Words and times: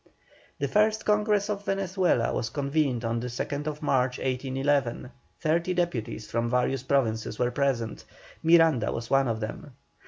The 0.57 0.67
first 0.67 1.05
Congress 1.05 1.47
of 1.47 1.63
Venezuela 1.65 2.33
was 2.33 2.49
convened 2.49 3.05
on 3.05 3.19
the 3.19 3.27
2nd 3.27 3.83
March, 3.83 4.17
1811; 4.17 5.11
thirty 5.39 5.75
deputies 5.75 6.25
from 6.27 6.49
various 6.49 6.81
Provinces 6.81 7.37
were 7.37 7.51
present, 7.51 8.03
Miranda 8.41 8.91
was 8.91 9.11
one 9.11 9.27
of 9.27 9.41
them. 9.41 9.73